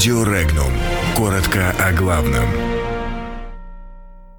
Радио 0.00 0.22
Регнум. 0.22 0.72
Коротко 1.14 1.74
о 1.78 1.92
главном. 1.92 2.46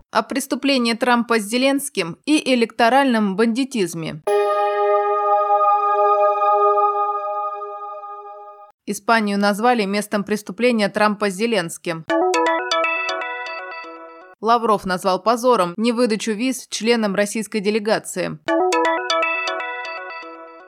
О 0.10 0.24
преступлении 0.24 0.94
Трампа 0.94 1.38
с 1.38 1.44
Зеленским 1.44 2.18
и 2.26 2.56
электоральном 2.56 3.36
бандитизме. 3.36 4.24
Испанию 8.88 9.38
назвали 9.38 9.86
местом 9.86 10.24
преступления 10.24 10.90
Трампа 10.90 11.30
с 11.30 11.36
Зеленским. 11.36 12.06
Лавров 14.42 14.86
назвал 14.86 15.22
позором 15.22 15.76
невыдачу 15.78 16.32
виз 16.32 16.66
членам 16.72 17.14
российской 17.14 17.60
делегации. 17.60 18.40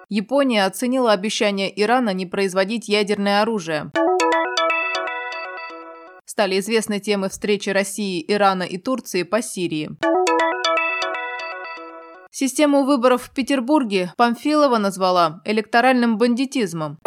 Япония 0.08 0.66
оценила 0.66 1.14
обещание 1.14 1.74
Ирана 1.82 2.12
не 2.14 2.28
производить 2.28 2.88
ядерное 2.88 3.42
оружие. 3.42 3.92
Стали 6.34 6.58
известны 6.58 7.00
темы 7.00 7.30
встречи 7.30 7.70
России, 7.70 8.26
Ирана 8.28 8.64
и 8.64 8.80
Турции 8.80 9.22
по 9.22 9.44
Сирии. 9.44 9.92
Систему 12.32 12.86
выборов 12.86 13.26
в 13.26 13.36
Петербурге 13.36 14.12
Памфилова 14.18 14.80
назвала 14.80 15.44
электоральным 15.46 16.18
бандитизмом. 16.18 16.98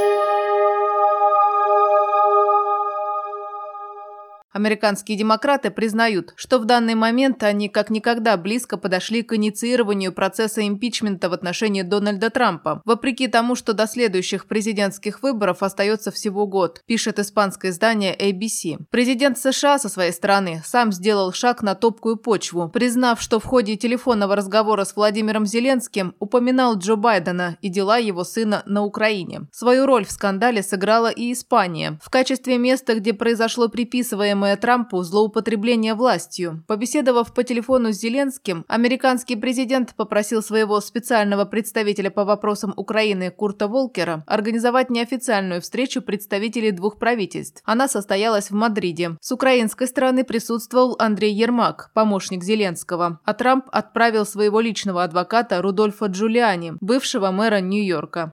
Американские 4.57 5.19
демократы 5.19 5.71
признают, 5.71 6.33
что 6.35 6.59
в 6.59 6.65
данный 6.65 6.95
момент 6.95 7.43
они 7.43 7.69
как 7.69 7.91
никогда 7.91 8.39
близко 8.39 8.79
подошли 8.79 9.21
к 9.21 9.35
инициированию 9.35 10.15
процесса 10.15 10.67
импичмента 10.67 11.29
в 11.29 11.35
отношении 11.35 11.83
Дональда 11.83 12.31
Трампа, 12.31 12.81
вопреки 12.87 13.29
тому, 13.29 13.55
что 13.55 13.75
до 13.75 13.87
следующих 13.87 14.47
президентских 14.47 15.23
выборов 15.23 15.63
остается 15.63 16.11
всего 16.11 16.47
год, 16.47 16.83
пишет 16.87 17.19
испанское 17.19 17.71
издание 17.71 18.17
ABC. 18.17 18.87
Президент 18.89 19.37
США 19.37 19.79
со 19.79 19.91
своей 19.91 20.13
стороны 20.13 20.63
сам 20.65 20.91
сделал 20.91 21.35
шаг 21.35 21.61
на 21.61 21.75
топкую 21.75 22.17
почву, 22.17 22.71
признав, 22.71 23.21
что 23.21 23.39
в 23.41 23.45
ходе 23.45 23.77
телефонного 23.77 24.37
разговора 24.37 24.85
с 24.85 24.97
Владимиром 24.97 25.45
Зеленским 25.45 26.15
упоминал 26.19 26.79
Джо 26.79 26.97
Байдена 26.97 27.59
и 27.61 27.69
дела 27.69 27.99
его 27.99 28.25
сына 28.25 28.63
на 28.65 28.85
Украине. 28.85 29.49
Свою 29.53 29.85
роль 29.85 30.07
в 30.07 30.11
скандале 30.11 30.63
сыграла 30.63 31.11
и 31.11 31.35
Испания. 31.35 31.99
В 32.03 32.09
качестве 32.09 32.57
места, 32.57 32.95
где 32.95 33.13
произошло 33.13 33.69
приписываемое 33.69 34.46
приписываемое 34.47 34.57
Трампу 34.57 35.03
злоупотребление 35.03 35.95
властью. 35.95 36.63
Побеседовав 36.67 37.35
по 37.35 37.43
телефону 37.43 37.93
с 37.93 37.97
Зеленским, 37.97 38.65
американский 38.69 39.37
президент 39.37 39.95
попросил 39.97 40.43
своего 40.43 40.81
специального 40.81 41.45
представителя 41.45 42.11
по 42.11 42.25
вопросам 42.25 42.73
Украины 42.77 43.31
Курта 43.31 43.69
Волкера 43.69 44.23
организовать 44.27 44.91
неофициальную 44.91 45.61
встречу 45.61 46.03
представителей 46.03 46.73
двух 46.73 46.99
правительств. 46.99 47.63
Она 47.65 47.89
состоялась 47.89 48.51
в 48.51 48.55
Мадриде. 48.55 49.17
С 49.21 49.33
украинской 49.33 49.87
стороны 49.87 50.25
присутствовал 50.25 50.97
Андрей 50.99 51.35
Ермак, 51.35 51.91
помощник 51.95 52.45
Зеленского, 52.45 53.19
а 53.25 53.35
Трамп 53.35 53.65
отправил 53.73 54.27
своего 54.27 54.61
личного 54.61 55.03
адвоката 55.03 55.63
Рудольфа 55.63 56.07
Джулиани, 56.07 56.75
бывшего 56.81 57.31
мэра 57.31 57.61
Нью-Йорка. 57.61 58.33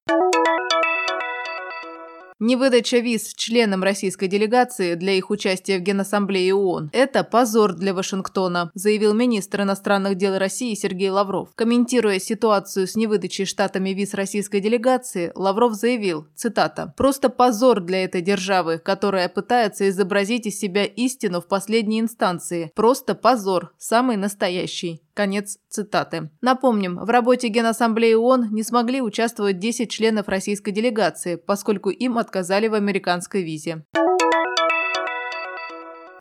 Невыдача 2.46 2.98
виз 2.98 3.34
членам 3.36 3.84
российской 3.84 4.28
делегации 4.28 4.96
для 4.96 5.14
их 5.14 5.30
участия 5.30 5.80
в 5.80 5.82
Генассамблее 5.82 6.54
ООН– 6.54 6.90
это 6.94 7.24
позор 7.24 7.72
для 7.74 7.94
Вашингтона, 7.94 8.70
заявил 8.74 9.14
министр 9.14 9.62
иностранных 9.62 10.16
дел 10.16 10.38
России 10.38 10.74
Сергей 10.74 11.10
Лавров. 11.10 11.56
Комментируя 11.56 12.20
ситуацию 12.20 12.86
с 12.86 12.98
невыдачей 12.98 13.46
штатами 13.46 13.92
виз 13.92 14.14
российской 14.14 14.60
делегации, 14.60 15.32
Лавров 15.36 15.76
заявил, 15.76 16.28
цитата, 16.36 16.94
«Просто 16.98 17.30
позор 17.30 17.80
для 17.80 18.04
этой 18.04 18.22
державы, 18.22 18.78
которая 18.78 19.30
пытается 19.30 19.88
изобразить 19.88 20.46
из 20.46 20.60
себя 20.60 20.84
истину 20.84 21.40
в 21.40 21.48
последней 21.48 22.02
инстанции. 22.02 22.74
Просто 22.76 23.16
позор, 23.16 23.72
самый 23.78 24.18
настоящий». 24.18 25.00
Конец 25.14 25.60
цитаты. 25.70 26.32
Напомним, 26.42 26.98
в 26.98 27.10
работе 27.10 27.48
Генассамблеи 27.48 28.16
ООН 28.16 28.50
не 28.52 28.64
смогли 28.64 29.02
участвовать 29.02 29.60
10 29.60 29.90
членов 29.92 30.28
российской 30.28 30.72
делегации, 30.72 31.36
поскольку 31.36 31.90
им 31.90 32.18
отказали 32.18 32.68
в 32.68 32.74
американской 32.74 33.44
визе. 33.44 33.84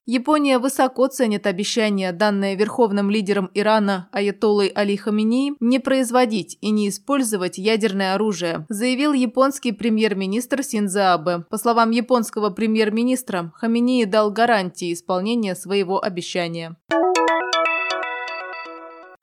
Япония 0.04 0.58
высоко 0.58 1.06
ценит 1.06 1.46
обещание, 1.46 2.10
данное 2.10 2.56
верховным 2.56 3.08
лидером 3.08 3.50
Ирана 3.54 4.08
Аятоллой 4.10 4.66
Али 4.66 4.96
Хаминеи, 4.96 5.52
не 5.60 5.78
производить 5.78 6.58
и 6.60 6.70
не 6.70 6.88
использовать 6.88 7.56
ядерное 7.56 8.14
оружие, 8.14 8.66
заявил 8.68 9.12
японский 9.12 9.70
премьер-министр 9.70 10.64
Синзо 10.64 11.14
Абе. 11.14 11.44
По 11.48 11.56
словам 11.56 11.92
японского 11.92 12.50
премьер-министра, 12.50 13.52
Хаминеи 13.54 14.04
дал 14.04 14.32
гарантии 14.32 14.92
исполнения 14.92 15.54
своего 15.54 16.02
обещания. 16.02 16.76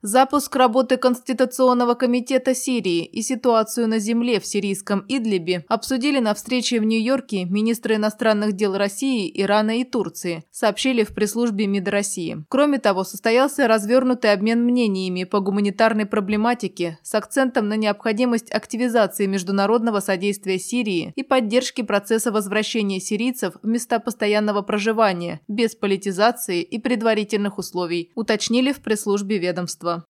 Запуск 0.02 0.56
работы 0.56 0.96
Конституционного 0.96 1.92
комитета 1.92 2.54
Сирии 2.54 3.04
и 3.04 3.20
ситуацию 3.20 3.86
на 3.86 3.98
земле 3.98 4.40
в 4.40 4.46
сирийском 4.46 5.04
Идлибе 5.08 5.66
обсудили 5.68 6.20
на 6.20 6.32
встрече 6.32 6.80
в 6.80 6.84
Нью-Йорке 6.84 7.44
министры 7.44 7.96
иностранных 7.96 8.54
дел 8.54 8.78
России, 8.78 9.30
Ирана 9.34 9.78
и 9.78 9.84
Турции, 9.84 10.42
сообщили 10.50 11.04
в 11.04 11.12
пресс-службе 11.12 11.66
МИД 11.66 11.88
России. 11.88 12.44
Кроме 12.48 12.78
того, 12.78 13.04
состоялся 13.04 13.68
развернутый 13.68 14.32
обмен 14.32 14.64
мнениями 14.64 15.24
по 15.24 15.40
гуманитарной 15.40 16.06
проблематике 16.06 16.98
с 17.02 17.14
акцентом 17.14 17.68
на 17.68 17.76
необходимость 17.76 18.50
активизации 18.50 19.26
международного 19.26 20.00
содействия 20.00 20.58
Сирии 20.58 21.12
и 21.14 21.22
поддержки 21.22 21.82
процесса 21.82 22.32
возвращения 22.32 23.00
сирийцев 23.00 23.52
в 23.62 23.66
места 23.66 23.98
постоянного 23.98 24.62
проживания 24.62 25.42
без 25.46 25.74
политизации 25.74 26.62
и 26.62 26.78
предварительных 26.78 27.58
условий, 27.58 28.10
уточнили 28.14 28.72
в 28.72 28.80
пресс-службе 28.80 29.36
ведомства 29.36 29.89
государства. 29.90 30.04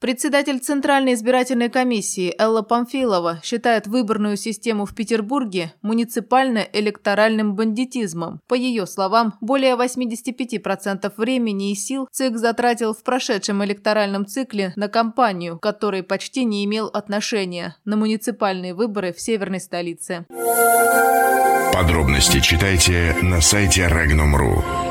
Председатель 0.00 0.58
Центральной 0.58 1.14
избирательной 1.14 1.70
комиссии 1.70 2.34
Элла 2.38 2.60
Памфилова 2.60 3.40
считает 3.42 3.86
выборную 3.86 4.36
систему 4.36 4.84
в 4.84 4.94
Петербурге 4.94 5.72
муниципально-электоральным 5.80 7.54
бандитизмом. 7.54 8.42
По 8.46 8.52
ее 8.52 8.86
словам, 8.86 9.38
более 9.40 9.76
85% 9.76 11.10
времени 11.16 11.72
и 11.72 11.74
сил 11.74 12.06
ЦИК 12.12 12.36
затратил 12.36 12.92
в 12.92 13.02
прошедшем 13.02 13.64
электоральном 13.64 14.26
цикле 14.26 14.74
на 14.76 14.88
кампанию, 14.88 15.58
который 15.58 16.02
почти 16.02 16.44
не 16.44 16.66
имел 16.66 16.88
отношения 16.88 17.76
на 17.86 17.96
муниципальные 17.96 18.74
выборы 18.74 19.14
в 19.14 19.20
северной 19.20 19.60
столице. 19.60 20.26
Подробности 21.72 22.40
читайте 22.40 23.16
на 23.22 23.40
сайте 23.40 23.88
Regnum.ru. 23.88 24.83